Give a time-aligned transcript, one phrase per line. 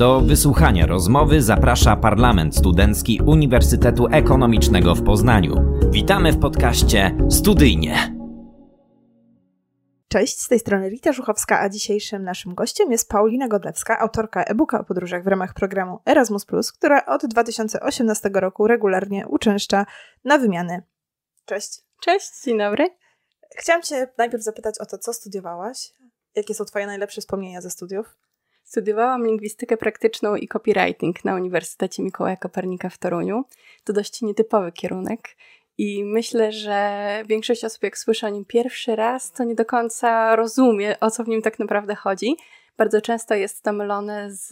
[0.00, 5.54] Do wysłuchania rozmowy zaprasza Parlament Studencki Uniwersytetu Ekonomicznego w Poznaniu.
[5.90, 8.16] Witamy w podcaście Studyjnie.
[10.08, 14.80] Cześć, z tej strony Rita Żuchowska, a dzisiejszym naszym gościem jest Paulina Godlewska, autorka e-booka
[14.80, 19.86] o podróżach w ramach programu Erasmus, która od 2018 roku regularnie uczęszcza
[20.24, 20.82] na wymiany.
[21.44, 21.80] Cześć.
[22.00, 22.88] Cześć, dzień dobry.
[23.56, 25.92] Chciałam Cię najpierw zapytać o to, co studiowałaś?
[26.34, 28.29] Jakie są Twoje najlepsze wspomnienia ze studiów?
[28.70, 33.44] Studiowałam lingwistykę praktyczną i copywriting na Uniwersytecie Mikołaja Kopernika w Toruniu.
[33.84, 35.20] To dość nietypowy kierunek.
[35.78, 40.36] I myślę, że większość osób, jak słyszy o nim pierwszy raz, to nie do końca
[40.36, 42.36] rozumie, o co w nim tak naprawdę chodzi.
[42.76, 44.48] Bardzo często jest to mylone z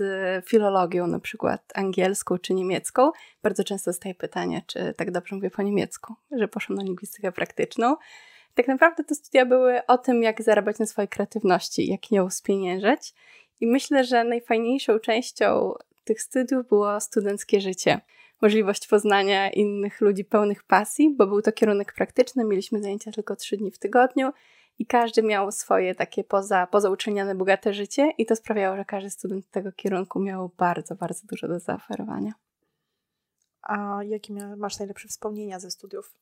[0.47, 3.11] filologią, na przykład angielską czy niemiecką.
[3.43, 7.97] Bardzo często staje pytanie, czy tak dobrze mówię po niemiecku, że poszłam na lingwistykę praktyczną.
[8.55, 13.15] Tak naprawdę te studia były o tym, jak zarabiać na swojej kreatywności, jak ją spieniężyć.
[13.61, 18.01] I myślę, że najfajniejszą częścią tych studiów było studenckie życie.
[18.43, 23.57] Możliwość poznania innych ludzi pełnych pasji, bo był to kierunek praktyczny, mieliśmy zajęcia tylko trzy
[23.57, 24.33] dni w tygodniu
[24.79, 29.51] i każdy miał swoje takie poza, pozauczelniane bogate życie i to sprawiało, że każdy student
[29.51, 32.33] tego kierunku miał bardzo, bardzo dużo do zaoferowania.
[33.63, 36.15] A jakie masz najlepsze wspomnienia ze studiów?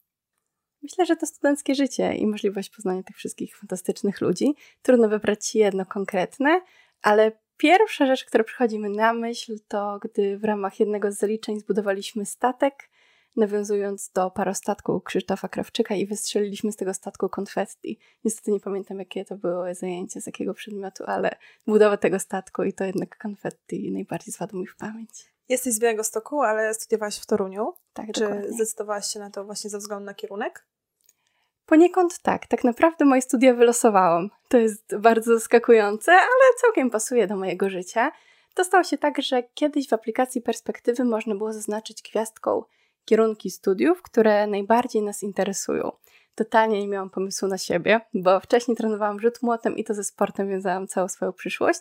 [0.82, 4.54] Myślę, że to studenckie życie i możliwość poznania tych wszystkich fantastycznych ludzi.
[4.82, 6.60] Trudno wybrać jedno konkretne,
[7.02, 11.60] ale pierwsza rzecz, która przychodzi mi na myśl, to gdy w ramach jednego z zaliczeń
[11.60, 12.90] zbudowaliśmy statek,
[13.36, 17.98] nawiązując do parostatku Krzysztofa Krawczyka i wystrzeliliśmy z tego statku konfetti.
[18.24, 21.30] Niestety nie pamiętam, jakie to było zajęcie, z jakiego przedmiotu, ale
[21.66, 25.36] budowa tego statku i to jednak konfetti najbardziej zwadło mi w pamięć.
[25.48, 27.72] Jesteś z Białego Stoku, ale studiowałaś w Toruniu.
[27.92, 28.52] Tak, Czy dokładnie.
[28.52, 30.66] zdecydowałaś się na to właśnie ze względu na kierunek?
[31.66, 32.46] Poniekąd tak.
[32.46, 34.30] Tak naprawdę moje studia wylosowałam.
[34.48, 38.12] To jest bardzo zaskakujące, ale całkiem pasuje do mojego życia.
[38.54, 42.62] To stało się tak, że kiedyś w aplikacji Perspektywy można było zaznaczyć gwiazdką
[43.04, 45.92] kierunki studiów, które najbardziej nas interesują.
[46.34, 50.48] Totalnie nie miałam pomysłu na siebie, bo wcześniej trenowałam rzut młotem i to ze sportem
[50.48, 51.80] wiązałam całą swoją przyszłość.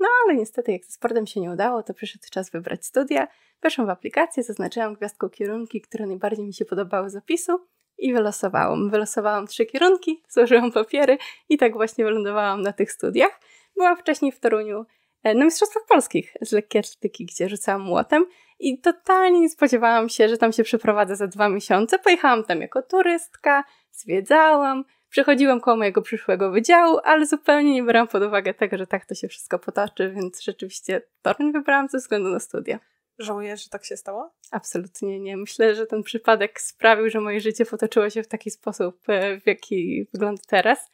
[0.00, 3.28] No ale niestety, jak ze sportem się nie udało, to przyszedł czas wybrać studia.
[3.62, 7.66] Weszłam w aplikację, zaznaczyłam gwiazdką kierunki, które najbardziej mi się podobały z opisu
[7.98, 8.90] i wylosowałam.
[8.90, 11.18] Wylosowałam trzy kierunki, złożyłam papiery
[11.48, 13.40] i tak właśnie wylądowałam na tych studiach.
[13.76, 14.86] Byłam wcześniej w Toruniu
[15.22, 18.26] e, na Mistrzostwach Polskich z lekkiej atletyki, gdzie rzucałam młotem
[18.58, 21.98] i totalnie nie spodziewałam się, że tam się przeprowadzę za dwa miesiące.
[21.98, 28.22] Pojechałam tam jako turystka, zwiedzałam, przechodziłam koło mojego przyszłego wydziału, ale zupełnie nie brałam pod
[28.22, 32.40] uwagę tego, że tak to się wszystko potoczy, więc rzeczywiście Toruń wybrałam ze względu na
[32.40, 32.78] studia.
[33.18, 34.30] Żałujesz, że tak się stało?
[34.50, 35.36] Absolutnie nie.
[35.36, 39.46] Myślę, że ten przypadek sprawił, że moje życie potoczyło się w taki sposób, e, w
[39.46, 40.90] jaki wygląda teraz.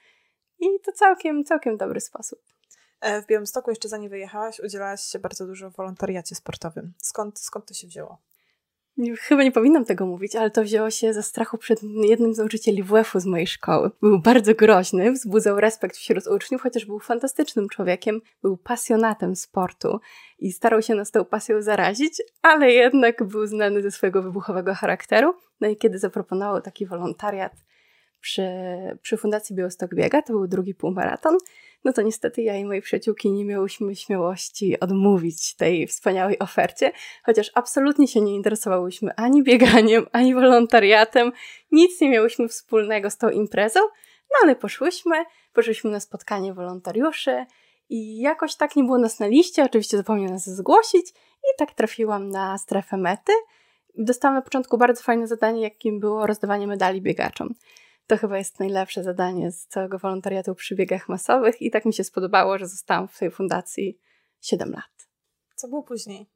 [0.59, 2.39] I to całkiem, całkiem dobry sposób.
[3.01, 6.93] E, w Białymstoku, jeszcze zanim wyjechałaś, udzielałaś się bardzo dużo w wolontariacie sportowym.
[6.99, 8.19] Skąd, skąd to się wzięło?
[9.21, 12.83] Chyba nie powinnam tego mówić, ale to wzięło się ze strachu przed jednym z nauczycieli
[12.83, 13.91] WF-u z mojej szkoły.
[14.03, 20.01] Był bardzo groźny, wzbudzał respekt wśród uczniów, chociaż był fantastycznym człowiekiem, był pasjonatem sportu
[20.39, 25.35] i starał się nas tą pasją zarazić, ale jednak był znany ze swojego wybuchowego charakteru.
[25.61, 27.53] No i kiedy zaproponował taki wolontariat
[28.21, 28.49] przy,
[29.03, 31.39] przy Fundacji Białystok Biega, to był drugi półmaraton,
[31.85, 36.93] no to niestety ja i moje przyjaciółki nie miałyśmy śmiałości odmówić tej wspaniałej ofercie,
[37.25, 41.33] chociaż absolutnie się nie interesowałyśmy ani bieganiem, ani wolontariatem,
[41.73, 43.81] nic nie miałyśmy wspólnego z tą imprezą,
[44.31, 47.47] no ale poszłyśmy, poszłyśmy na spotkanie wolontariuszy
[47.89, 52.29] i jakoś tak nie było nas na liście, oczywiście zapomniał nas zgłosić i tak trafiłam
[52.29, 53.33] na strefę mety.
[53.99, 57.55] Dostałam na początku bardzo fajne zadanie, jakim było rozdawanie medali biegaczom.
[58.11, 62.05] To chyba jest najlepsze zadanie z całego wolontariatu przy biegach masowych i tak mi się
[62.05, 63.99] spodobało, że zostałam w tej fundacji
[64.41, 65.09] 7 lat.
[65.55, 66.31] Co było później?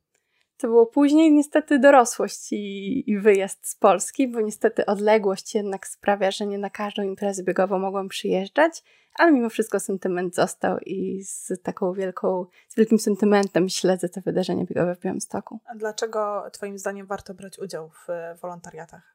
[0.56, 6.30] To było później niestety dorosłość i, i, wyjazd z Polski, bo niestety odległość jednak sprawia,
[6.30, 8.82] że nie na każdą imprezę biegową mogłam przyjeżdżać,
[9.14, 14.64] ale mimo wszystko sentyment został i z taką wielką, z wielkim sentymentem śledzę te wydarzenia
[14.64, 15.58] biegowe w Białymstoku.
[15.66, 18.06] A dlaczego Twoim zdaniem warto brać udział w
[18.40, 19.13] wolontariatach?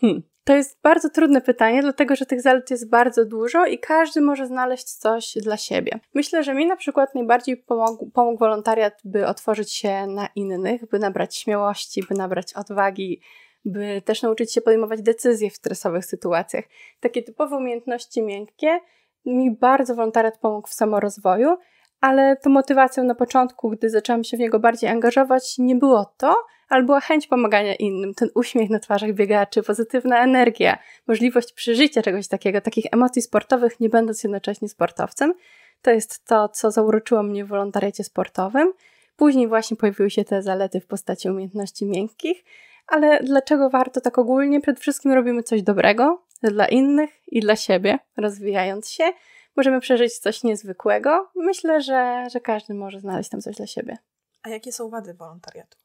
[0.00, 0.22] Hmm.
[0.44, 4.46] To jest bardzo trudne pytanie, dlatego że tych zalet jest bardzo dużo i każdy może
[4.46, 6.00] znaleźć coś dla siebie.
[6.14, 10.98] Myślę, że mi na przykład najbardziej pomógł, pomógł wolontariat, by otworzyć się na innych, by
[10.98, 13.20] nabrać śmiałości, by nabrać odwagi,
[13.64, 16.64] by też nauczyć się podejmować decyzje w stresowych sytuacjach.
[17.00, 18.80] Takie typowe umiejętności miękkie
[19.26, 21.56] mi bardzo wolontariat pomógł w samorozwoju,
[22.00, 26.36] ale to motywacją na początku, gdy zaczęłam się w niego bardziej angażować, nie było to,
[26.68, 32.28] ale była chęć pomagania innym, ten uśmiech na twarzach biegaczy, pozytywna energia, możliwość przeżycia czegoś
[32.28, 35.34] takiego, takich emocji sportowych, nie będąc jednocześnie sportowcem.
[35.82, 38.72] To jest to, co zauroczyło mnie w wolontariacie sportowym.
[39.16, 42.44] Później właśnie pojawiły się te zalety w postaci umiejętności miękkich,
[42.86, 44.60] ale dlaczego warto tak ogólnie?
[44.60, 49.12] Przede wszystkim robimy coś dobrego dla innych i dla siebie, rozwijając się.
[49.56, 51.30] Możemy przeżyć coś niezwykłego.
[51.36, 53.98] Myślę, że, że każdy może znaleźć tam coś dla siebie.
[54.42, 55.78] A jakie są wady wolontariatu?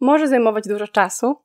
[0.00, 1.36] Może zajmować dużo czasu,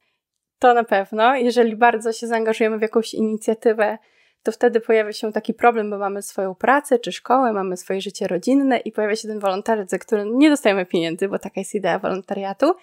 [0.60, 1.36] to na pewno.
[1.36, 3.98] Jeżeli bardzo się zaangażujemy w jakąś inicjatywę,
[4.44, 8.27] to wtedy pojawia się taki problem, bo mamy swoją pracę czy szkołę, mamy swoje życie
[8.27, 12.00] rodzinne i pojawia się ten wolontariat, za który nie dostajemy pieniędzy, bo taka jest idea
[12.00, 12.74] wolontariatu.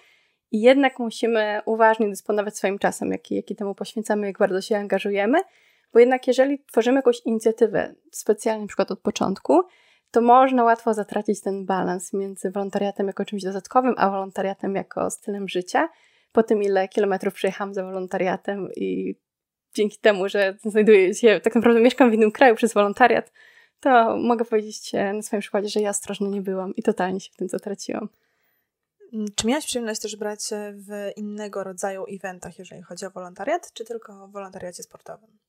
[0.51, 5.39] I jednak musimy uważnie dysponować swoim czasem, jaki, jaki temu poświęcamy, jak bardzo się angażujemy,
[5.93, 9.61] bo jednak jeżeli tworzymy jakąś inicjatywę, specjalnie na przykład od początku,
[10.11, 15.47] to można łatwo zatracić ten balans między wolontariatem jako czymś dodatkowym, a wolontariatem jako stylem
[15.47, 15.89] życia.
[16.31, 19.15] Po tym, ile kilometrów przejechałam za wolontariatem i
[19.73, 23.31] dzięki temu, że znajduję się, tak naprawdę mieszkam w innym kraju przez wolontariat,
[23.79, 27.35] to mogę powiedzieć na swoim przykładzie, że ja ostrożna nie byłam i totalnie się w
[27.35, 28.09] tym zatraciłam.
[29.13, 30.39] Mm, czy miałaś przyjemność też brać
[30.73, 35.39] w innego rodzaju eventach, jeżeli chodzi o wolontariat, czy tylko w wolontariacie sportowym?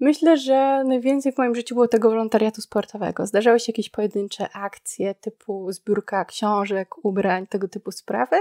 [0.00, 3.26] Myślę, że najwięcej w moim życiu było tego wolontariatu sportowego.
[3.26, 8.36] Zdarzały się jakieś pojedyncze akcje typu zbiórka książek, ubrań, tego typu sprawy,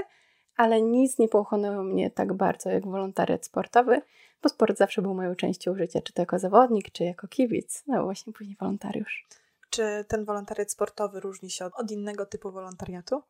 [0.57, 4.01] ale nic nie pochłonęło mnie tak bardzo jak wolontariat sportowy,
[4.43, 8.03] bo sport zawsze był moją częścią życia, czy to jako zawodnik, czy jako kibic, no
[8.03, 9.27] właśnie później wolontariusz.
[9.69, 13.21] Czy ten wolontariat sportowy różni się od, od innego typu wolontariatu?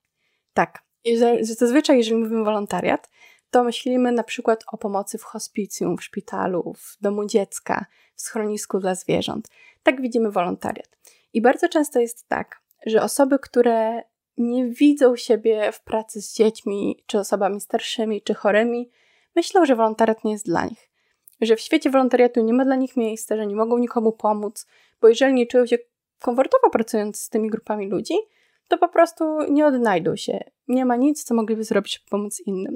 [0.54, 0.84] Tak.
[1.42, 3.10] Zazwyczaj, jeżeli mówimy wolontariat,
[3.56, 7.86] to myślimy na przykład o pomocy w hospicjum, w szpitalu, w domu dziecka,
[8.16, 9.48] w schronisku dla zwierząt.
[9.84, 10.98] Tak widzimy wolontariat.
[11.34, 14.02] I bardzo często jest tak, że osoby, które
[14.38, 18.90] nie widzą siebie w pracy z dziećmi, czy osobami starszymi, czy chorymi,
[19.36, 20.90] myślą, że wolontariat nie jest dla nich.
[21.42, 24.68] Że w świecie wolontariatu nie ma dla nich miejsca, że nie mogą nikomu pomóc,
[25.02, 25.78] bo jeżeli nie czują się
[26.22, 28.16] komfortowo pracując z tymi grupami ludzi,
[28.68, 30.40] to po prostu nie odnajdą się.
[30.68, 32.76] Nie ma nic, co mogliby zrobić, by pomóc innym.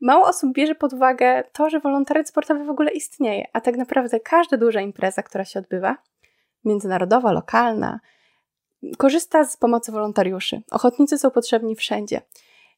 [0.00, 4.20] Mało osób bierze pod uwagę to, że wolontariat sportowy w ogóle istnieje, a tak naprawdę
[4.20, 5.96] każda duża impreza, która się odbywa,
[6.64, 8.00] międzynarodowa, lokalna,
[8.98, 10.62] korzysta z pomocy wolontariuszy.
[10.70, 12.20] Ochotnicy są potrzebni wszędzie.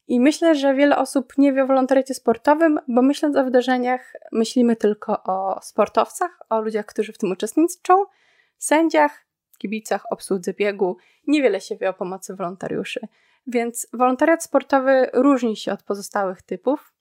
[0.08, 4.76] I myślę, że wiele osób nie wie o wolontariacie sportowym, bo myśląc o wydarzeniach, myślimy
[4.76, 8.04] tylko o sportowcach, o ludziach, którzy w tym uczestniczą,
[8.58, 9.27] sędziach,
[9.58, 10.96] kibicach, obsłudze biegu.
[11.26, 13.00] Niewiele się wie o pomocy wolontariuszy.
[13.46, 16.93] Więc wolontariat sportowy różni się od pozostałych typów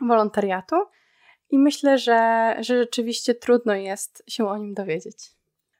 [0.00, 0.76] wolontariatu
[1.50, 5.30] i myślę, że, że rzeczywiście trudno jest się o nim dowiedzieć.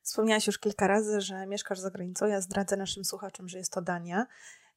[0.02, 2.26] Wspomniałaś już kilka razy, że mieszkasz za granicą.
[2.26, 4.26] Ja zdradzę naszym słuchaczom, że jest to Dania.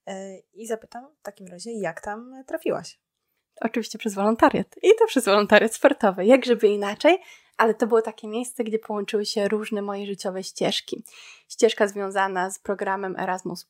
[0.08, 3.00] E, I zapytam w takim razie, jak tam trafiłaś?
[3.62, 4.76] Oczywiście przez wolontariat.
[4.84, 6.26] I to przez wolontariat sportowy.
[6.26, 7.18] Jak żeby inaczej,
[7.58, 11.04] ale to było takie miejsce, gdzie połączyły się różne moje życiowe ścieżki.
[11.48, 13.68] Ścieżka związana z programem Erasmus,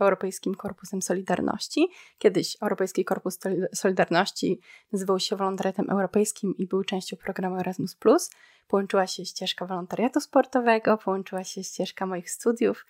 [0.00, 1.88] Europejskim Korpusem Solidarności.
[2.18, 3.38] Kiedyś Europejski Korpus
[3.74, 4.60] Solidarności
[4.92, 7.96] nazywał się Wolontariatem Europejskim i był częścią programu Erasmus.
[8.68, 12.86] Połączyła się ścieżka wolontariatu sportowego, połączyła się ścieżka moich studiów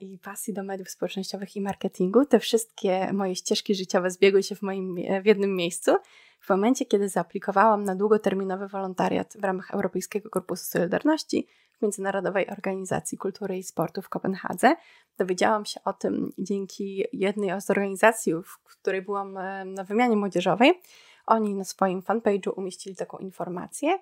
[0.00, 2.24] i pasji do mediów społecznościowych i marketingu.
[2.24, 5.96] Te wszystkie moje ścieżki życiowe zbiegły się w, moim, w jednym miejscu
[6.40, 11.46] w momencie, kiedy zaaplikowałam na długoterminowy wolontariat w ramach Europejskiego Korpusu Solidarności
[11.78, 14.76] w Międzynarodowej Organizacji Kultury i Sportu w Kopenhadze,
[15.18, 20.80] dowiedziałam się o tym dzięki jednej z organizacji, w której byłam e, na wymianie młodzieżowej.
[21.26, 23.98] Oni na swoim fanpage'u umieścili taką informację,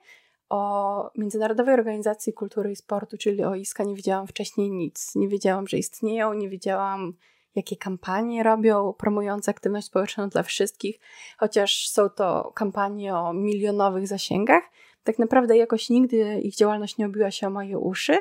[0.48, 5.14] o Międzynarodowej Organizacji Kultury i Sportu, czyli o ISKA, nie wiedziałam wcześniej nic.
[5.14, 7.12] Nie wiedziałam, że istnieją, nie wiedziałam,
[7.54, 11.00] jakie kampanie robią promujące aktywność społeczną dla wszystkich,
[11.38, 14.62] chociaż są to kampanie o milionowych zasięgach.
[15.04, 18.18] Tak naprawdę jakoś nigdy ich działalność nie obiła się o moje uszy,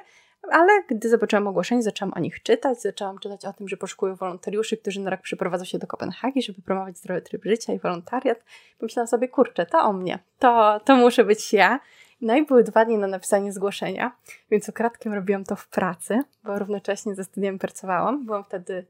[0.51, 4.77] ale gdy zobaczyłam ogłoszenie, zaczęłam o nich czytać, zaczęłam czytać o tym, że poszukują wolontariuszy,
[4.77, 8.44] którzy na rok przyprowadzą się do Kopenhagi, żeby promować zdrowy tryb życia i wolontariat.
[8.79, 11.79] Pomyślałam sobie, kurczę, to o mnie, to, to muszę być ja.
[12.22, 14.15] No i były dwa dni na napisanie zgłoszenia,
[14.51, 18.25] więc ukradkiem robiłam to w pracy, bo równocześnie ze studiami pracowałam.
[18.25, 18.86] Byłam wtedy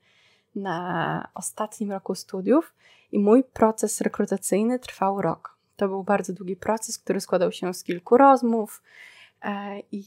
[0.56, 2.74] na ostatnim roku studiów
[3.12, 5.56] i mój proces rekrutacyjny trwał rok.
[5.76, 8.84] To był bardzo długi proces, który składał się z kilku rozmów
[9.42, 10.02] e, i,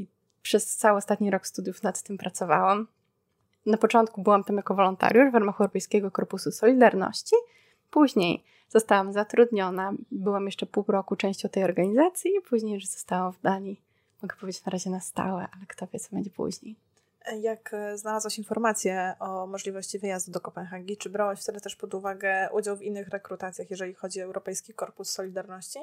[0.00, 0.06] i
[0.42, 2.86] przez cały ostatni rok studiów nad tym pracowałam.
[3.66, 7.36] Na początku byłam tam jako wolontariusz w ramach Europejskiego Korpusu Solidarności.
[7.90, 13.40] Później zostałam zatrudniona, byłam jeszcze pół roku częścią tej organizacji i później już zostałam w
[13.42, 13.80] Danii.
[14.22, 16.76] Mogę powiedzieć na razie na stałe, ale kto wie, co będzie później.
[17.40, 22.48] Jak e, znalazłaś informację o możliwości wyjazdu do Kopenhagi, czy brałaś wtedy też pod uwagę
[22.52, 25.78] udział w innych rekrutacjach, jeżeli chodzi o Europejski Korpus Solidarności?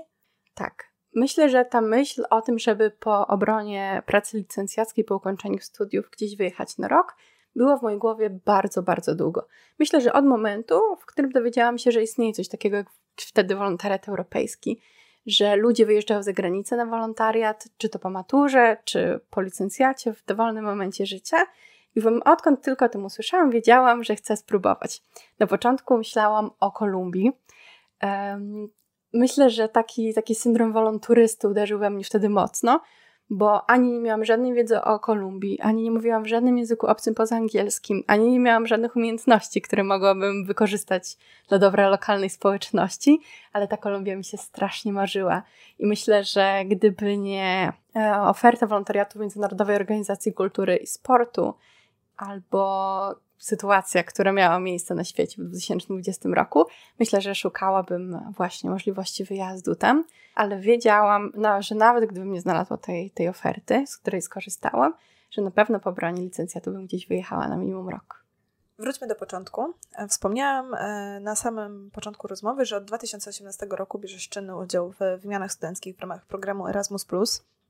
[0.56, 0.92] Tak.
[1.16, 6.36] Myślę, że ta myśl o tym, żeby po obronie pracy licencjackiej, po ukończeniu studiów gdzieś
[6.36, 7.16] wyjechać na rok,
[7.56, 9.48] było w mojej głowie bardzo, bardzo długo.
[9.80, 14.10] Myślę, że od momentu, w którym dowiedziałam się, że istnieje coś takiego jak wtedy wolontariat
[14.10, 14.82] europejski,
[15.26, 20.26] że ludzie wyjeżdżają za granicę na wolontariat, czy to po maturze, czy po licencjacie w
[20.26, 21.38] dowolnym momencie życia.
[21.96, 25.04] I odkąd tylko o tym usłyszałam, wiedziałam, że chcę spróbować.
[25.40, 27.32] Na początku myślałam o Kolumbii.
[29.14, 32.82] Myślę, że taki, taki syndrom wolonturysty uderzył we mnie wtedy mocno,
[33.34, 37.16] bo ani nie miałam żadnej wiedzy o Kolumbii, ani nie mówiłam w żadnym języku obcym
[37.16, 41.18] poza angielskim, ani nie miałam żadnych umiejętności, które mogłabym wykorzystać
[41.50, 43.20] dla dobra lokalnej społeczności,
[43.54, 45.44] ale ta Kolumbia mi się strasznie marzyła.
[45.80, 51.54] I myślę, że gdyby nie e, oferta wolontariatu Międzynarodowej Organizacji Kultury i Sportu,
[52.18, 56.66] albo sytuacja, która miała miejsce na świecie w 2020 roku,
[57.00, 60.04] myślę, że szukałabym właśnie możliwości wyjazdu tam,
[60.36, 64.94] ale wiedziałam, no, że nawet gdybym nie znalazła tej, tej oferty, z której skorzystałam,
[65.32, 68.26] że na pewno po broni licencjatu bym gdzieś wyjechała na minimum rok.
[68.80, 69.74] Wróćmy do początku.
[70.10, 75.52] Wspomniałam e, na samym początku rozmowy, że od 2018 roku bierzesz czynny udział w wymianach
[75.52, 77.06] studenckich w ramach programu Erasmus.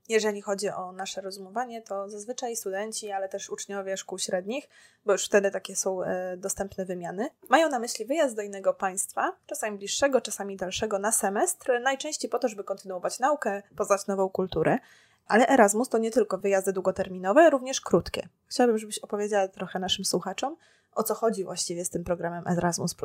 [0.08, 4.68] Jeżeli chodzi o nasze rozumowanie, to zazwyczaj studenci, ale też uczniowie szkół średnich,
[5.06, 9.36] bo już wtedy takie są e, dostępne wymiany, mają na myśli wyjazd do innego państwa,
[9.46, 14.78] czasami bliższego, czasami dalszego, na semestr, najczęściej po to, żeby kontynuować naukę, poznać nową kulturę.
[15.26, 18.28] Ale Erasmus to nie tylko wyjazdy długoterminowe, również krótkie.
[18.46, 20.56] Chciałabym, żebyś opowiedziała trochę naszym słuchaczom,
[20.94, 22.96] o co chodzi właściwie z tym programem Erasmus.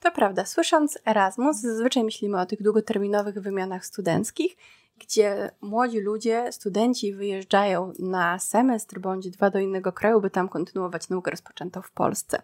[0.00, 4.56] To prawda, słysząc Erasmus, zazwyczaj myślimy o tych długoterminowych wymianach studenckich,
[5.02, 11.08] gdzie młodzi ludzie, studenci wyjeżdżają na semestr bądź dwa do innego kraju, by tam kontynuować
[11.08, 12.42] naukę rozpoczętą w Polsce.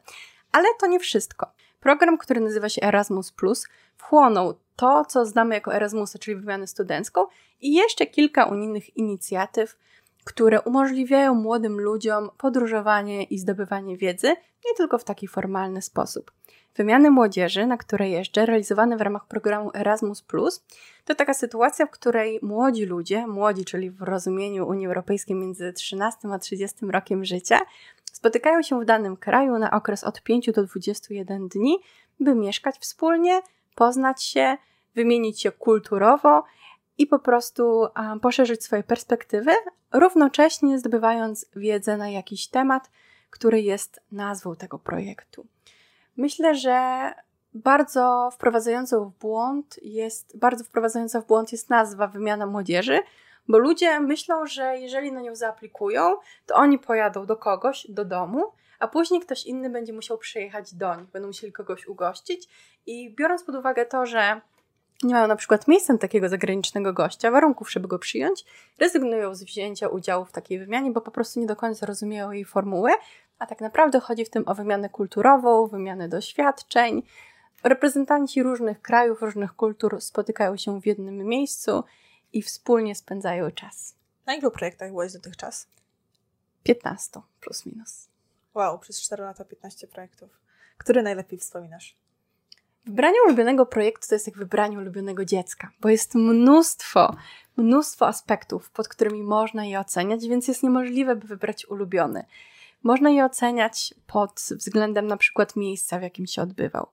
[0.52, 1.52] Ale to nie wszystko.
[1.80, 3.32] Program, który nazywa się Erasmus,
[3.96, 7.26] wchłonął to, co znamy jako Erasmusa, czyli wymianę studencką,
[7.60, 9.78] i jeszcze kilka unijnych inicjatyw,
[10.24, 14.28] które umożliwiają młodym ludziom podróżowanie i zdobywanie wiedzy
[14.66, 16.37] nie tylko w taki formalny sposób.
[16.78, 20.24] Wymiany młodzieży, na które jeżdżę, realizowane w ramach programu Erasmus,
[21.04, 26.28] to taka sytuacja, w której młodzi ludzie, młodzi, czyli w rozumieniu Unii Europejskiej między 13
[26.32, 27.60] a 30 rokiem życia,
[28.12, 31.78] spotykają się w danym kraju na okres od 5 do 21 dni,
[32.20, 33.40] by mieszkać wspólnie,
[33.74, 34.56] poznać się,
[34.94, 36.44] wymienić się kulturowo
[36.98, 39.52] i po prostu um, poszerzyć swoje perspektywy,
[39.92, 42.90] równocześnie zdobywając wiedzę na jakiś temat,
[43.30, 45.46] który jest nazwą tego projektu.
[46.18, 47.10] Myślę, że
[47.54, 53.00] bardzo wprowadzającą w błąd jest, bardzo wprowadzająca w błąd jest nazwa wymiana młodzieży,
[53.48, 58.44] bo ludzie myślą, że jeżeli na nią zaaplikują, to oni pojadą do kogoś, do domu,
[58.78, 62.48] a później ktoś inny będzie musiał przyjechać do nich, będą musieli kogoś ugościć.
[62.86, 64.40] I biorąc pod uwagę to, że
[65.02, 68.44] nie mają na przykład miejsca takiego zagranicznego gościa, warunków, żeby go przyjąć,
[68.78, 72.44] rezygnują z wzięcia udziału w takiej wymianie, bo po prostu nie do końca rozumieją jej
[72.44, 72.90] formułę,
[73.38, 77.02] a tak naprawdę chodzi w tym o wymianę kulturową, wymianę doświadczeń.
[77.64, 81.84] Reprezentanci różnych krajów, różnych kultur spotykają się w jednym miejscu
[82.32, 83.94] i wspólnie spędzają czas.
[84.26, 85.66] Na ilu projektach byłeś dotychczas?
[86.62, 88.08] 15 plus minus.
[88.54, 90.30] Wow, przez 4 lata 15 projektów.
[90.78, 91.96] Który najlepiej wspominasz?
[92.84, 97.16] Wybranie ulubionego projektu to jest jak wybranie ulubionego dziecka, bo jest mnóstwo,
[97.56, 102.24] mnóstwo aspektów, pod którymi można je oceniać, więc jest niemożliwe, by wybrać ulubiony.
[102.82, 106.86] Można je oceniać pod względem na przykład miejsca, w jakim się odbywał,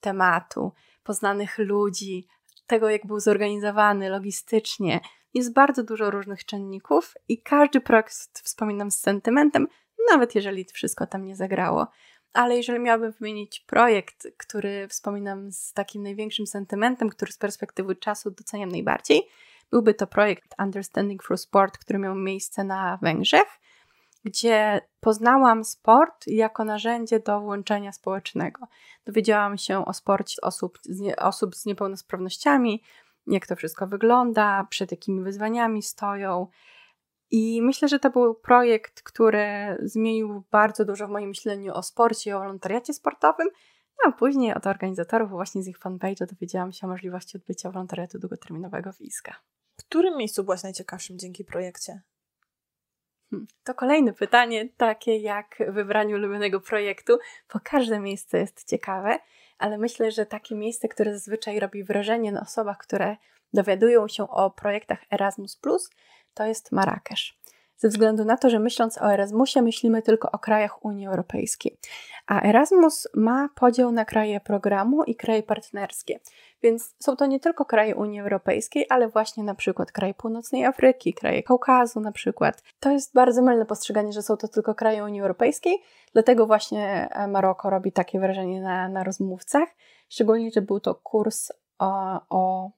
[0.00, 2.26] tematu, poznanych ludzi,
[2.66, 5.00] tego, jak był zorganizowany logistycznie.
[5.34, 9.68] Jest bardzo dużo różnych czynników i każdy projekt wspominam z sentymentem,
[10.10, 11.86] nawet jeżeli wszystko tam nie zagrało.
[12.32, 18.30] Ale jeżeli miałabym wymienić projekt, który wspominam z takim największym sentymentem, który z perspektywy czasu
[18.30, 19.28] doceniam najbardziej,
[19.70, 23.60] byłby to projekt Understanding Through Sport, który miał miejsce na Węgrzech
[24.24, 28.66] gdzie poznałam sport jako narzędzie do włączenia społecznego.
[29.06, 30.78] Dowiedziałam się o sporcie osób,
[31.18, 32.82] osób z niepełnosprawnościami,
[33.26, 36.46] jak to wszystko wygląda, przed jakimi wyzwaniami stoją.
[37.30, 42.30] I myślę, że to był projekt, który zmienił bardzo dużo w moim myśleniu o sporcie
[42.30, 43.48] i o wolontariacie sportowym.
[44.04, 48.18] No, a później od organizatorów, właśnie z ich fanpage'a, dowiedziałam się o możliwości odbycia wolontariatu
[48.18, 49.34] długoterminowego w ISKA.
[49.80, 52.02] W którym miejscu byłaś najciekawszym dzięki projekcie?
[53.30, 57.18] Hmm, to kolejne pytanie, takie jak wybranie ulubionego projektu,
[57.54, 59.18] bo każde miejsce jest ciekawe,
[59.58, 63.16] ale myślę, że takie miejsce, które zazwyczaj robi wrażenie na osobach, które
[63.52, 65.60] dowiadują się o projektach Erasmus,
[66.34, 67.37] to jest Marrakesz.
[67.78, 71.78] Ze względu na to, że myśląc o Erasmusie, myślimy tylko o krajach Unii Europejskiej.
[72.26, 76.20] A Erasmus ma podział na kraje programu i kraje partnerskie.
[76.62, 81.14] Więc są to nie tylko kraje Unii Europejskiej, ale właśnie na przykład kraje Północnej Afryki,
[81.14, 82.62] kraje Kaukazu na przykład.
[82.80, 85.78] To jest bardzo mylne postrzeganie, że są to tylko kraje Unii Europejskiej,
[86.12, 89.68] dlatego właśnie e, Maroko robi takie wrażenie na, na rozmówcach,
[90.08, 92.70] szczególnie, że był to kurs o, o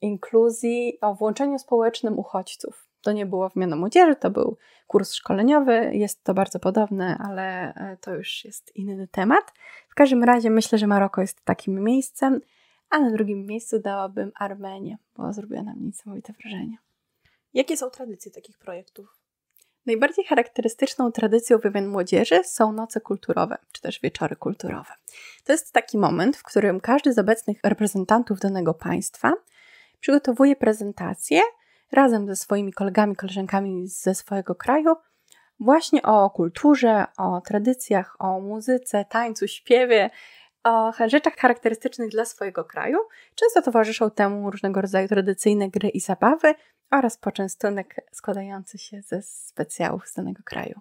[0.00, 2.93] inkluzji, o włączeniu społecznym uchodźców.
[3.04, 4.56] To nie było wymiana młodzieży, to był
[4.86, 5.90] kurs szkoleniowy.
[5.92, 9.52] Jest to bardzo podobne, ale e, to już jest inny temat.
[9.88, 12.40] W każdym razie myślę, że Maroko jest takim miejscem,
[12.90, 16.76] a na drugim miejscu dałabym Armenię, bo zrobiła na mnie niesamowite wrażenie.
[17.54, 19.18] Jakie są tradycje takich projektów?
[19.86, 24.92] Najbardziej charakterystyczną tradycją wymian młodzieży są noce kulturowe, czy też wieczory kulturowe.
[25.44, 29.32] To jest taki moment, w którym każdy z obecnych reprezentantów danego państwa
[30.00, 31.40] przygotowuje prezentację
[31.94, 34.94] razem ze swoimi kolegami, koleżankami ze swojego kraju
[35.60, 40.10] właśnie o kulturze, o tradycjach, o muzyce, tańcu, śpiewie,
[40.64, 42.98] o rzeczach charakterystycznych dla swojego kraju.
[43.34, 46.54] Często towarzyszą temu różnego rodzaju tradycyjne gry i zabawy
[46.90, 50.80] oraz poczęstunek składający się ze specjałów z danego kraju.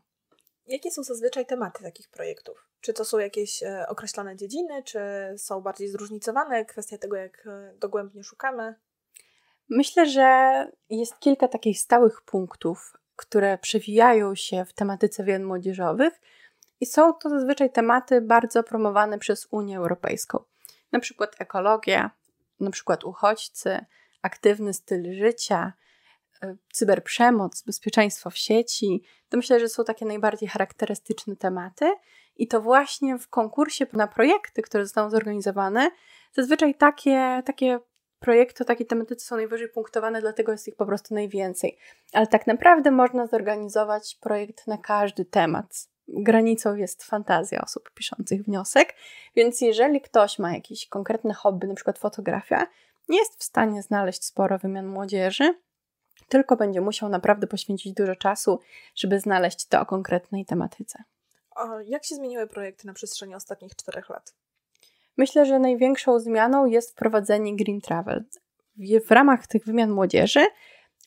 [0.66, 2.68] Jakie są zazwyczaj tematy takich projektów?
[2.82, 5.00] Czy to są jakieś e, określone dziedziny, czy
[5.38, 6.66] są bardziej zróżnicowane?
[6.66, 8.76] Kwestia tego, jak e, dogłębnie szukamy?
[9.70, 16.22] Myślę, że jest kilka takich stałych punktów, które przewijają się w tematyce wielu młodzieżowych
[16.80, 20.44] i są to zazwyczaj tematy bardzo promowane przez Unię Europejską.
[20.92, 22.12] Na przykład ekologia,
[22.60, 23.86] na przykład uchodźcy,
[24.22, 25.74] aktywny styl życia,
[26.44, 29.04] e, cyberprzemoc, bezpieczeństwo w sieci.
[29.30, 31.94] To myślę, że są takie najbardziej charakterystyczne tematy.
[32.36, 35.92] I to właśnie w konkursie na projekty, które zostaną zorganizowane,
[36.32, 37.80] zazwyczaj takie, takie
[38.24, 41.78] projekty o takiej tematyce są najwyżej punktowane, dlatego jest ich po prostu najwięcej.
[42.14, 45.88] Ale tak naprawdę można zorganizować projekt na każdy temat.
[46.08, 48.96] Granicą jest fantazja osób piszących wniosek,
[49.36, 52.68] więc jeżeli ktoś ma jakieś konkretne hobby, na przykład fotografia,
[53.10, 55.54] nie jest w stanie znaleźć sporo wymian młodzieży,
[56.30, 58.60] tylko będzie musiał naprawdę poświęcić dużo czasu,
[58.96, 61.04] żeby znaleźć to o konkretnej tematyce.
[61.56, 64.34] A jak się zmieniły projekty na przestrzeni ostatnich czterech lat?
[65.18, 68.24] Myślę, że największą zmianą jest wprowadzenie Green Travel.
[69.08, 70.46] W ramach tych wymian młodzieży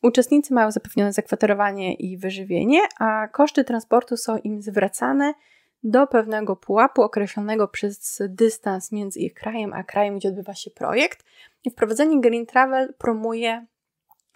[0.02, 5.34] uczestnicy mają zapewnione zakwaterowanie i wyżywienie, a koszty transportu są im zwracane
[5.82, 11.24] do pewnego pułapu określonego przez dystans między ich krajem a krajem, gdzie odbywa się projekt.
[11.64, 13.66] I wprowadzenie Green Travel promuje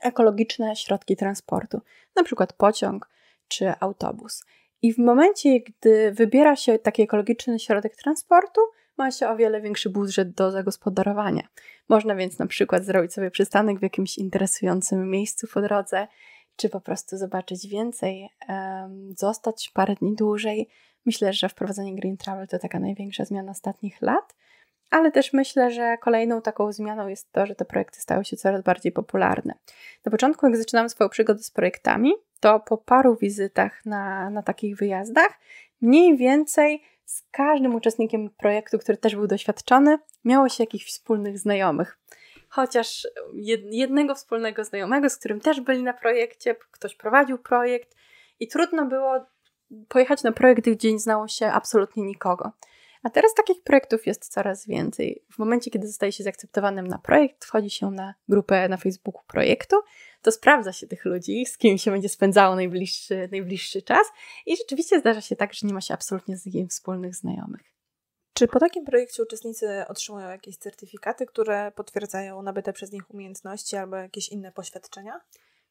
[0.02, 1.80] ekologiczne środki transportu,
[2.24, 3.08] przykład pociąg
[3.48, 4.44] czy autobus.
[4.82, 8.60] I w momencie, gdy wybiera się taki ekologiczny środek transportu,
[9.00, 11.48] ma się o wiele większy budżet do zagospodarowania.
[11.88, 16.06] Można więc na przykład zrobić sobie przystanek w jakimś interesującym miejscu po drodze,
[16.56, 18.28] czy po prostu zobaczyć więcej,
[19.16, 20.68] zostać parę dni dłużej.
[21.06, 24.36] Myślę, że wprowadzenie Green Travel to taka największa zmiana ostatnich lat,
[24.90, 28.62] ale też myślę, że kolejną taką zmianą jest to, że te projekty stały się coraz
[28.62, 29.54] bardziej popularne.
[30.04, 34.76] Na początku, jak zaczynamy swoją przygodę z projektami, to po paru wizytach na, na takich
[34.76, 35.40] wyjazdach
[35.80, 41.98] mniej więcej z każdym uczestnikiem projektu, który też był doświadczony, miało się jakichś wspólnych znajomych.
[42.48, 43.08] Chociaż
[43.70, 47.96] jednego wspólnego znajomego, z którym też byli na projekcie, ktoś prowadził projekt
[48.40, 49.26] i trudno było
[49.88, 52.52] pojechać na projekt, gdzie nie znało się absolutnie nikogo.
[53.02, 55.24] A teraz takich projektów jest coraz więcej.
[55.32, 59.76] W momencie, kiedy zostaje się zaakceptowanym na projekt, wchodzi się na grupę na Facebooku projektu,
[60.22, 64.06] to sprawdza się tych ludzi, z kim się będzie spędzało najbliższy, najbliższy czas
[64.46, 67.62] i rzeczywiście zdarza się tak, że nie ma się absolutnie z nikim wspólnych znajomych.
[68.34, 73.96] Czy po takim projekcie uczestnicy otrzymują jakieś certyfikaty, które potwierdzają nabyte przez nich umiejętności albo
[73.96, 75.20] jakieś inne poświadczenia?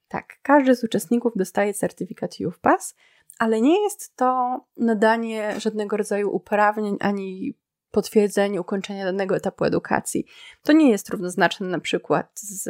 [0.08, 2.96] Tak, każdy z uczestników dostaje certyfikat Youth Pass,
[3.40, 7.58] ale nie jest to nadanie żadnego rodzaju uprawnień ani
[7.92, 10.26] potwierdzenie ukończenia danego etapu edukacji.
[10.64, 12.70] To nie jest równoznaczne na przykład z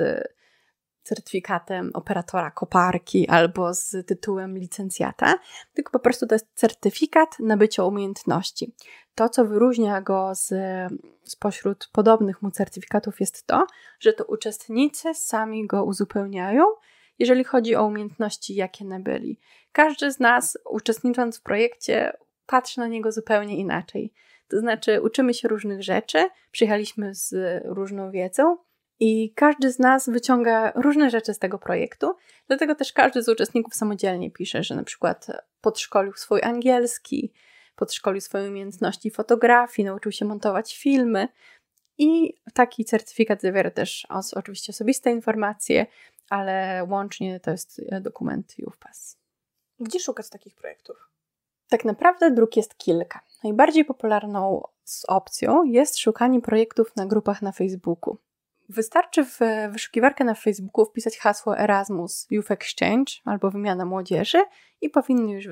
[1.04, 5.36] certyfikatem operatora koparki albo z tytułem licencjata,
[5.74, 8.76] tylko po prostu to jest certyfikat nabycia umiejętności.
[9.16, 10.54] To, co wyróżnia go z,
[11.24, 13.68] spośród podobnych mu certyfikatów, jest to,
[14.00, 16.64] że to uczestnicy sami go uzupełniają,
[17.20, 19.40] jeżeli chodzi o umiejętności, jakie nabyli.
[19.72, 22.14] Każdy z nas, uczestnicząc w projekcie,
[22.46, 24.14] patrzy na niego zupełnie inaczej.
[24.48, 28.58] To znaczy, uczymy się różnych rzeczy, przyjechaliśmy z różną wiedzą,
[29.00, 32.16] i każdy z nas wyciąga różne rzeczy z tego projektu,
[32.48, 35.28] dlatego też każdy z uczestników samodzielnie pisze, że na przykład
[35.62, 37.34] podszkolił swój angielski,
[37.76, 41.28] podszkolił swoje umiejętności fotografii, nauczył się montować filmy.
[41.98, 45.86] I taki certyfikat zawiera też oczywiście osobiste informacje,
[46.30, 49.18] ale łącznie to jest dokument UFPAS.
[49.80, 51.10] Gdzie szukać takich projektów?
[51.70, 53.20] Tak naprawdę dróg jest kilka.
[53.44, 54.64] Najbardziej popularną
[55.08, 58.18] opcją jest szukanie projektów na grupach na Facebooku.
[58.70, 59.40] Wystarczy w
[59.72, 64.44] wyszukiwarkę na Facebooku wpisać hasło Erasmus Youth Exchange albo wymiana młodzieży
[64.82, 65.48] i powinno już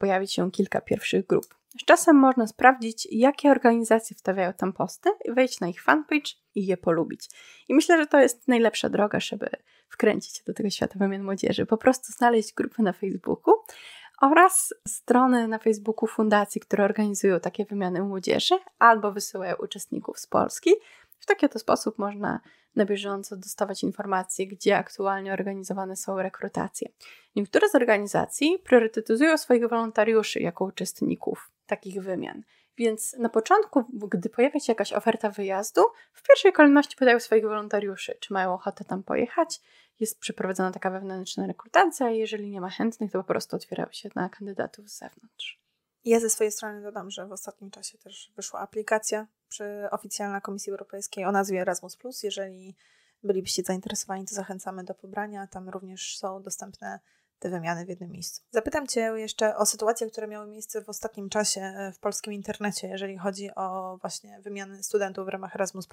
[0.00, 1.54] pojawić się kilka pierwszych grup.
[1.80, 6.76] Z czasem można sprawdzić, jakie organizacje wstawiają tam posty, wejść na ich fanpage i je
[6.76, 7.28] polubić.
[7.68, 9.50] I myślę, że to jest najlepsza droga, żeby
[9.88, 11.66] wkręcić się do tego świata wymian młodzieży.
[11.66, 13.54] Po prostu znaleźć grupy na Facebooku
[14.20, 20.70] oraz strony na Facebooku fundacji, które organizują takie wymiany młodzieży albo wysyłają uczestników z Polski.
[21.20, 22.40] W taki oto sposób można
[22.76, 26.88] na bieżąco dostawać informacje, gdzie aktualnie organizowane są rekrutacje.
[27.36, 32.42] Niektóre z organizacji priorytetyzują swoich wolontariuszy jako uczestników takich wymian.
[32.76, 38.16] Więc na początku, gdy pojawia się jakaś oferta wyjazdu, w pierwszej kolejności pytają swoich wolontariuszy,
[38.20, 39.60] czy mają ochotę tam pojechać.
[40.00, 44.08] Jest przeprowadzona taka wewnętrzna rekrutacja, a jeżeli nie ma chętnych, to po prostu otwierają się
[44.14, 45.60] na kandydatów z zewnątrz.
[46.04, 50.70] Ja ze swojej strony dodam, że w ostatnim czasie też wyszła aplikacja przy oficjalna Komisji
[50.70, 51.98] Europejskiej o nazwie Erasmus.
[52.22, 52.76] Jeżeli
[53.22, 55.46] bylibyście zainteresowani, to zachęcamy do pobrania.
[55.46, 57.00] Tam również są dostępne
[57.38, 58.42] te wymiany w jednym miejscu.
[58.50, 62.88] Zapytam Cię jeszcze o sytuacje, które miały miejsce w ostatnim czasie e, w polskim internecie,
[62.88, 65.88] jeżeli chodzi o właśnie wymiany studentów w ramach Erasmus,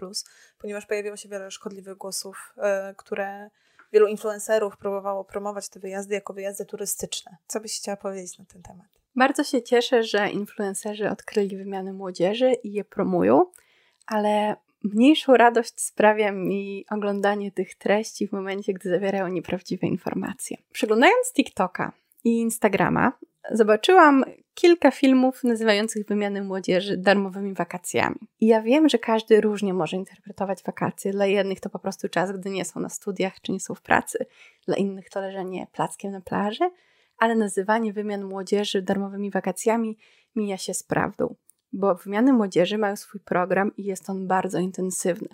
[0.57, 3.49] ponieważ pojawiło się wiele szkodliwych głosów, e, które
[3.93, 7.37] wielu influencerów próbowało promować te wyjazdy jako wyjazdy turystyczne.
[7.47, 8.96] Co byś chciała powiedzieć na ten temat?
[9.17, 13.45] Bardzo się cieszę, że influencerzy odkryli wymiany młodzieży i je promują,
[14.08, 20.58] ale mniejszą radość sprawia mi oglądanie tych treści w momencie, gdy zawierają nieprawdziwe informacje.
[20.71, 21.91] Przeglądając TikToka
[22.23, 23.13] i Instagrama,
[23.51, 28.19] zobaczyłam kilka filmów nazywających wymiany młodzieży darmowymi wakacjami.
[28.39, 31.12] I ja wiem, że każdy różnie może interpretować wakacje.
[31.12, 33.82] Dla jednych to po prostu czas, gdy nie są na studiach czy nie są w
[33.82, 34.25] pracy,
[34.65, 36.69] dla innych to leżenie plackiem na plaży,
[37.17, 39.97] ale nazywanie wymian młodzieży darmowymi wakacjami
[40.36, 41.36] mija się z prawdą
[41.73, 45.27] bo wymiany młodzieży mają swój program i jest on bardzo intensywny.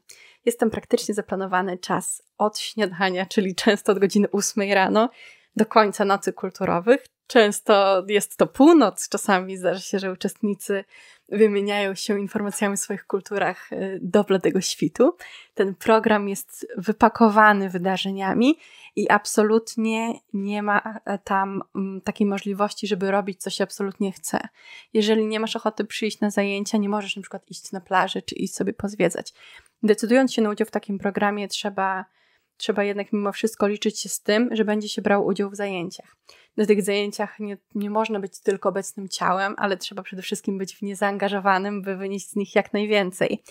[0.46, 5.10] Jest tam praktycznie zaplanowany czas od śniadania, czyli często od godziny 8 rano
[5.56, 7.06] do końca nocy kulturowych.
[7.28, 10.84] Często jest to północ, czasami zdarza się, że uczestnicy
[11.30, 15.18] wymieniają się informacjami o swoich kulturach y, do bladego świtu.
[15.54, 18.58] Ten program jest wypakowany wydarzeniami
[18.96, 21.64] i absolutnie nie ma e, tam
[22.04, 24.48] takiej możliwości, żeby robić co się absolutnie chce.
[24.94, 28.36] Jeżeli nie masz ochoty przyjść na zajęcia, nie możesz na przykład iść na plażę czy
[28.36, 29.34] iść sobie pozwiedzać.
[29.84, 32.06] Decydując się na udział w takim programie, trzeba
[32.58, 36.16] trzeba jednak mimo wszystko liczyć się z tym, że będzie się brał udział w zajęciach.
[36.58, 40.76] Na tych zajęciach nie, nie można być tylko obecnym ciałem, ale trzeba przede wszystkim być
[40.76, 43.44] w nie zaangażowanym, by wynieść z nich jak najwięcej.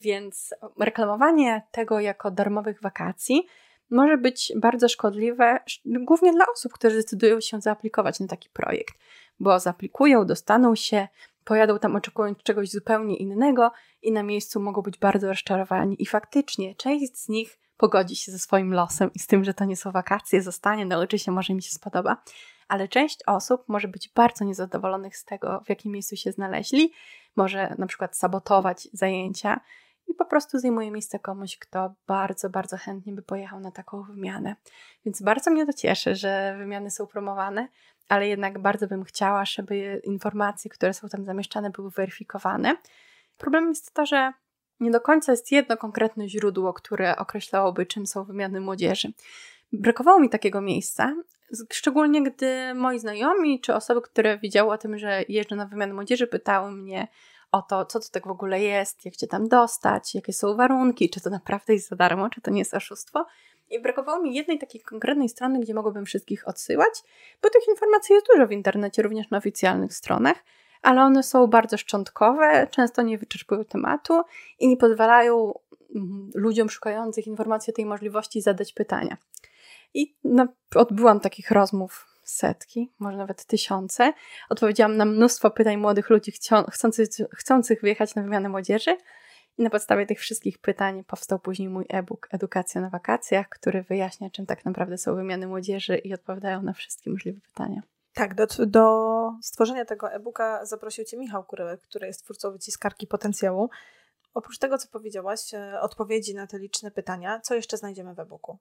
[0.00, 3.46] Więc reklamowanie tego jako darmowych wakacji
[3.90, 8.94] może być bardzo szkodliwe, głównie dla osób, które decydują się zaaplikować na taki projekt,
[9.40, 11.08] bo zaaplikują, dostaną się,
[11.44, 16.02] pojadą tam oczekując czegoś zupełnie innego i na miejscu mogą być bardzo rozczarowani.
[16.02, 19.64] I faktycznie część z nich pogodzi się ze swoim losem i z tym, że to
[19.64, 22.22] nie są wakacje, zostanie, nauczy się, może mi się spodoba.
[22.68, 26.92] Ale część osób może być bardzo niezadowolonych z tego, w jakim miejscu się znaleźli,
[27.36, 29.60] może na przykład sabotować zajęcia
[30.08, 34.56] i po prostu zajmuje miejsce komuś, kto bardzo, bardzo chętnie by pojechał na taką wymianę.
[35.04, 37.68] Więc bardzo mnie to cieszy, że wymiany są promowane,
[38.08, 42.76] ale jednak bardzo bym chciała, żeby informacje, które są tam zamieszczane, były weryfikowane.
[43.36, 44.32] Problemem jest to, że
[44.80, 49.12] nie do końca jest jedno konkretne źródło, które określałoby, czym są wymiany młodzieży.
[49.72, 51.14] Brakowało mi takiego miejsca,
[51.72, 56.26] szczególnie gdy moi znajomi czy osoby, które widziały o tym, że jeżdżę na wymianę młodzieży,
[56.26, 57.08] pytały mnie
[57.52, 61.10] o to, co to tak w ogóle jest, jak cię tam dostać, jakie są warunki,
[61.10, 63.26] czy to naprawdę jest za darmo, czy to nie jest oszustwo.
[63.70, 67.02] I brakowało mi jednej takiej konkretnej strony, gdzie mogłabym wszystkich odsyłać,
[67.42, 70.36] bo tych informacji jest dużo w internecie, również na oficjalnych stronach,
[70.86, 74.22] ale one są bardzo szczątkowe, często nie wyczerpują tematu
[74.58, 75.54] i nie pozwalają
[75.94, 79.16] mm, ludziom szukających informacji o tej możliwości zadać pytania.
[79.94, 80.16] I
[80.74, 84.12] odbyłam takich rozmów setki, może nawet tysiące.
[84.50, 86.32] Odpowiedziałam na mnóstwo pytań młodych ludzi
[86.72, 88.96] chcących, chcących wyjechać na wymianę młodzieży.
[89.58, 94.30] I na podstawie tych wszystkich pytań powstał później mój e-book Edukacja na wakacjach, który wyjaśnia,
[94.30, 97.82] czym tak naprawdę są wymiany młodzieży i odpowiadają na wszystkie możliwe pytania.
[98.16, 103.70] Tak, do, do stworzenia tego e-booka zaprosił Cię Michał Kuryłek, który jest twórcą wyciskarki potencjału.
[104.34, 108.58] Oprócz tego, co powiedziałaś, e, odpowiedzi na te liczne pytania, co jeszcze znajdziemy w e-booku?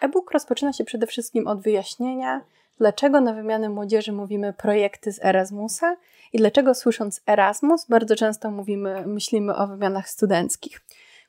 [0.00, 2.44] E-book rozpoczyna się przede wszystkim od wyjaśnienia,
[2.78, 5.96] dlaczego na wymianę młodzieży mówimy projekty z Erasmusa
[6.32, 10.80] i dlaczego słysząc Erasmus bardzo często mówimy, myślimy o wymianach studenckich.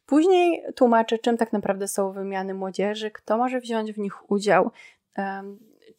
[0.05, 4.71] Później tłumaczę, czym tak naprawdę są wymiany młodzieży, kto może wziąć w nich udział,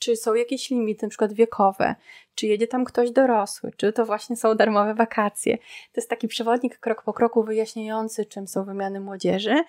[0.03, 1.95] czy są jakieś limity, na przykład wiekowe,
[2.35, 5.59] czy jedzie tam ktoś dorosły, czy to właśnie są darmowe wakacje.
[5.59, 9.65] To jest taki przewodnik krok po kroku wyjaśniający, czym są wymiany młodzieży,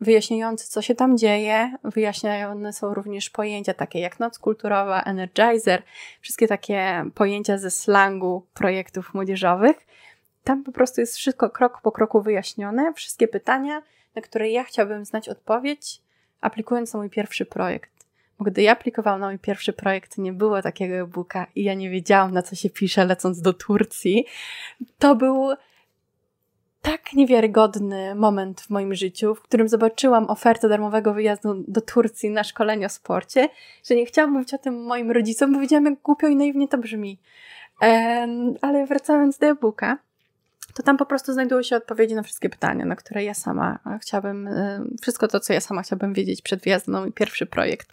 [0.00, 1.76] wyjaśniający, co się tam dzieje.
[1.84, 5.82] Wyjaśniane są również pojęcia takie jak noc kulturowa, energizer,
[6.20, 9.76] wszystkie takie pojęcia ze slangu projektów młodzieżowych.
[10.44, 13.82] Tam po prostu jest wszystko krok po kroku wyjaśnione, wszystkie pytania,
[14.14, 16.00] na które ja chciałabym znać odpowiedź,
[16.40, 17.95] aplikując na mój pierwszy projekt.
[18.38, 21.90] Bo gdy ja aplikowałam na mój pierwszy projekt, nie było takiego e-booka i ja nie
[21.90, 24.24] wiedziałam, na co się pisze, lecąc do Turcji.
[24.98, 25.48] To był
[26.82, 32.44] tak niewiarygodny moment w moim życiu, w którym zobaczyłam ofertę darmowego wyjazdu do Turcji na
[32.44, 33.48] szkolenie o sporcie,
[33.84, 36.78] że nie chciałam mówić o tym moim rodzicom, bo wiedziałam, jak głupio i naiwnie to
[36.78, 37.18] brzmi.
[38.62, 39.98] ale wracając do e-booka,
[40.74, 44.48] to tam po prostu znajdują się odpowiedzi na wszystkie pytania, na które ja sama chciałabym,
[45.02, 47.88] wszystko to, co ja sama chciałabym wiedzieć przed wyjazdem na mój pierwszy projekt.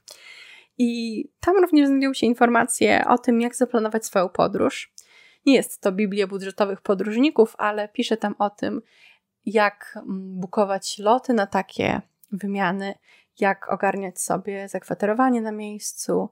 [0.78, 4.94] I tam również znajdują się informacje o tym, jak zaplanować swoją podróż.
[5.46, 8.82] Nie jest to Biblia budżetowych podróżników, ale piszę tam o tym,
[9.46, 12.96] jak mm, bukować loty na takie wymiany,
[13.40, 16.30] jak ogarniać sobie zakwaterowanie na miejscu,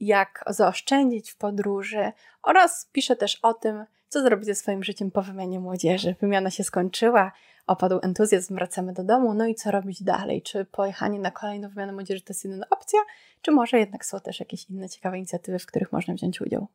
[0.00, 5.22] jak zaoszczędzić w podróży oraz piszę też o tym, co zrobić ze swoim życiem po
[5.22, 6.14] wymianie młodzieży.
[6.20, 7.32] Wymiana się skończyła,
[7.66, 10.42] opadł entuzjazm, wracamy do domu, no i co robić dalej?
[10.42, 13.00] Czy pojechanie na kolejną wymianę młodzieży to jest jedyna opcja,
[13.42, 16.66] czy może jednak są też jakieś inne ciekawe inicjatywy, w których można wziąć udział?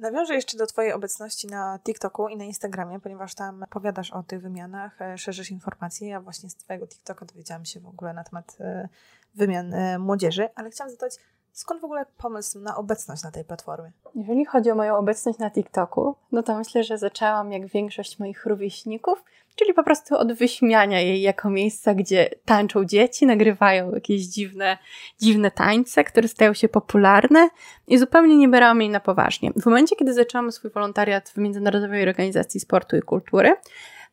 [0.00, 4.40] Nawiążę jeszcze do Twojej obecności na TikToku i na Instagramie, ponieważ tam opowiadasz o tych
[4.40, 6.08] wymianach, e, szerzysz informacje.
[6.08, 8.88] Ja właśnie z Twojego TikToka dowiedziałam się w ogóle na temat e,
[9.34, 11.16] wymian e, młodzieży, ale chciałam zadać,
[11.52, 13.92] skąd w ogóle pomysł na obecność na tej platformie?
[14.14, 18.46] Jeżeli chodzi o moją obecność na TikToku, no to myślę, że zaczęłam jak większość moich
[18.46, 19.24] rówieśników
[19.58, 24.78] czyli po prostu od wyśmiania jej jako miejsca, gdzie tańczą dzieci, nagrywają jakieś dziwne,
[25.20, 27.48] dziwne tańce, które stają się popularne
[27.86, 29.50] i zupełnie nie brałam jej na poważnie.
[29.56, 33.56] W momencie, kiedy zaczęłam swój wolontariat w Międzynarodowej Organizacji Sportu i Kultury,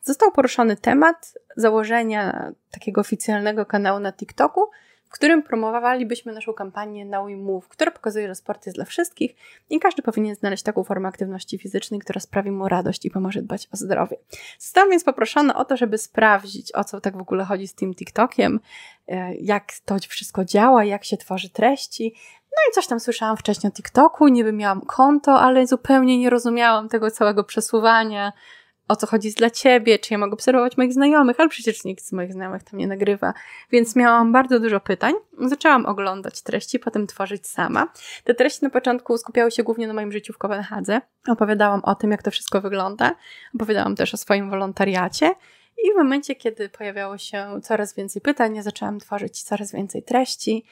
[0.02, 4.62] został poruszony temat założenia takiego oficjalnego kanału na TikToku,
[5.16, 9.36] którym promowalibyśmy naszą kampanię Now We Move, która pokazuje, że sport jest dla wszystkich
[9.70, 13.68] i każdy powinien znaleźć taką formę aktywności fizycznej, która sprawi mu radość i pomoże dbać
[13.74, 14.18] o zdrowie.
[14.60, 17.94] Zostałam więc poproszona o to, żeby sprawdzić, o co tak w ogóle chodzi z tym
[17.94, 18.60] TikTokiem,
[19.08, 22.14] e, jak to wszystko działa, jak się tworzy treści.
[22.52, 26.90] No i coś tam słyszałam wcześniej o TikToku, niby miałam konto, ale zupełnie nie rozumiałam
[26.90, 28.34] tego całego przesuwania
[28.88, 32.12] o co chodzi dla ciebie, czy ja mogę obserwować moich znajomych, ale przecież nikt z
[32.12, 33.34] moich znajomych tam nie nagrywa.
[33.72, 35.14] Więc miałam bardzo dużo pytań.
[35.40, 37.88] Zaczęłam oglądać treści, potem tworzyć sama.
[38.24, 41.02] Te treści na początku skupiały się głównie na moim życiu w Kopenhadze.
[41.28, 43.16] Opowiadałam o tym, jak to wszystko wygląda.
[43.56, 45.36] Opowiadałam też o swoim wolontariacie.
[45.84, 50.66] I w momencie, kiedy pojawiało się coraz więcej pytań, ja zaczęłam tworzyć coraz więcej treści.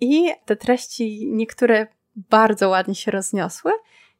[0.00, 3.72] I te treści, niektóre bardzo ładnie się rozniosły.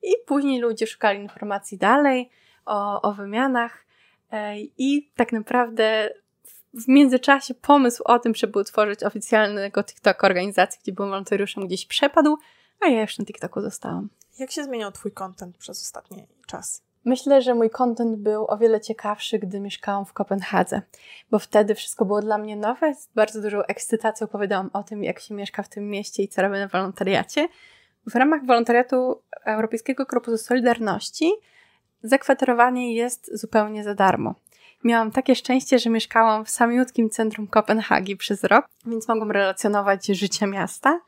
[0.03, 2.31] I później ludzie szukali informacji dalej
[2.67, 3.85] o, o wymianach
[4.33, 6.11] e, i tak naprawdę
[6.75, 12.37] w międzyczasie pomysł o tym, żeby utworzyć oficjalnego TikTok organizacji, gdzie byłem wolontariuszem, gdzieś przepadł,
[12.81, 14.09] a ja jeszcze na TikToku zostałam.
[14.39, 16.83] Jak się zmieniał Twój content przez ostatni czas?
[17.05, 20.83] Myślę, że mój content był o wiele ciekawszy, gdy mieszkałam w Kopenhadze,
[21.31, 22.95] bo wtedy wszystko było dla mnie nowe.
[22.95, 26.43] Z bardzo dużą ekscytacją opowiadałam o tym, jak się mieszka w tym mieście i co
[26.43, 27.49] robię na wolontariacie.
[28.07, 31.33] W ramach wolontariatu Europejskiego Korpusu Solidarności
[32.09, 34.35] zakwaterowanie jest zupełnie za darmo.
[34.85, 40.47] Miałam takie szczęście, że mieszkałam w samiutkim centrum Kopenhagi przez rok, więc mogłam relacjonować życie
[40.47, 41.01] miasta.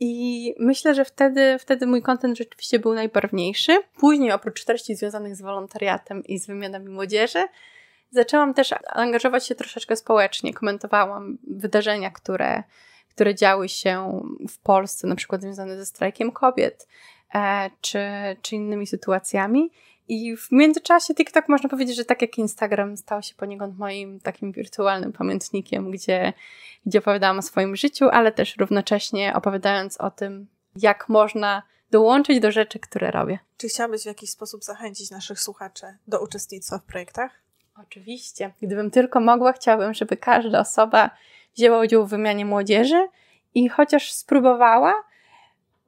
[0.00, 3.78] I myślę, że wtedy, wtedy mój kontent rzeczywiście był najbarwniejszy.
[3.98, 7.44] Później, oprócz treści związanych z wolontariatem i z wymianami młodzieży,
[8.10, 10.54] zaczęłam też angażować się troszeczkę społecznie.
[10.54, 12.62] Komentowałam wydarzenia, które,
[13.10, 16.88] które działy się w Polsce, na przykład związane ze strajkiem kobiet
[17.34, 18.00] e, czy,
[18.42, 19.70] czy innymi sytuacjami.
[20.08, 24.52] I w międzyczasie TikTok można powiedzieć, że tak jak Instagram stał się poniekąd moim takim
[24.52, 26.32] wirtualnym pamiętnikiem, gdzie,
[26.86, 32.52] gdzie opowiadałam o swoim życiu, ale też równocześnie opowiadając o tym, jak można dołączyć do
[32.52, 33.38] rzeczy, które robię.
[33.56, 37.30] Czy chciałabyś w jakiś sposób zachęcić naszych słuchaczy do uczestnictwa w projektach?
[37.76, 38.52] Oczywiście.
[38.62, 41.10] Gdybym tylko mogła, chciałabym, żeby każda osoba
[41.56, 43.08] wzięła udział w wymianie młodzieży
[43.54, 45.04] i chociaż spróbowała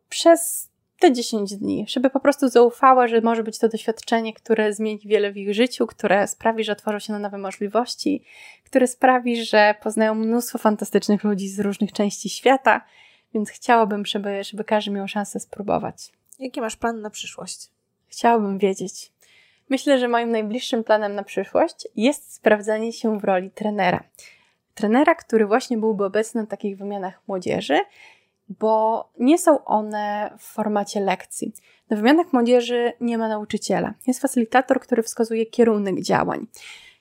[0.09, 0.68] przez
[0.99, 5.33] te 10 dni, żeby po prostu zaufała, że może być to doświadczenie, które zmieni wiele
[5.33, 8.25] w ich życiu, które sprawi, że otworzą się na nowe możliwości,
[8.65, 12.85] które sprawi, że poznają mnóstwo fantastycznych ludzi z różnych części świata,
[13.35, 16.13] więc chciałabym, żeby, żeby każdy miał szansę spróbować.
[16.39, 17.69] Jaki masz plan na przyszłość?
[18.09, 19.13] Chciałabym wiedzieć.
[19.69, 24.05] Myślę, że moim najbliższym planem na przyszłość jest sprawdzanie się w roli trenera.
[24.75, 27.81] Trenera, który właśnie byłby obecny na takich wymianach młodzieży
[28.49, 31.53] bo nie są one w formacie lekcji.
[31.91, 33.95] Na wymianach młodzieży nie ma nauczyciela.
[34.07, 36.47] Jest facylitator, który wskazuje kierunek działań.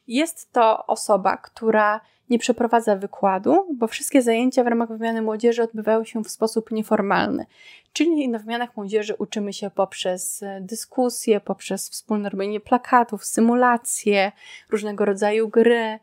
[0.08, 6.04] Jest to osoba, która nie przeprowadza wykładu, bo wszystkie zajęcia w ramach wymiany młodzieży odbywają
[6.04, 7.46] się w sposób nieformalny.
[7.94, 14.32] Czyli na wymianach młodzieży uczymy się poprzez dyskusje, poprzez wspólne robienie plakatów, symulacje,
[14.70, 16.00] różnego rodzaju gry.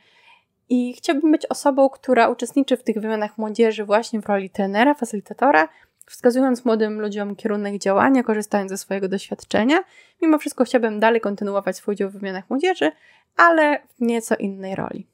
[0.68, 5.68] I chciałabym być osobą, która uczestniczy w tych wymianach młodzieży właśnie w roli trenera, facylitatora,
[6.06, 9.84] wskazując młodym ludziom kierunek działania, korzystając ze swojego doświadczenia.
[10.22, 12.92] Mimo wszystko chciałabym dalej kontynuować swój udział w wymianach młodzieży,
[13.36, 15.06] ale w nieco innej roli.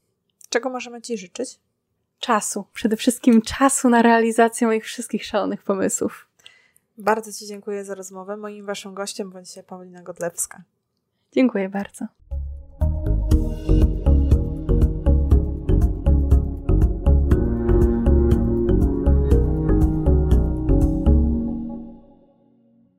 [0.49, 1.59] Czego możemy Ci życzyć?
[2.19, 2.65] Czasu.
[2.73, 6.29] Przede wszystkim czasu na realizację moich wszystkich szalonych pomysłów.
[6.99, 8.37] Bardzo Ci dziękuję za rozmowę.
[8.37, 10.63] Moim Waszym gościem bądź się Paulina Godlewska.
[11.33, 12.20] Dziękuję bardzo.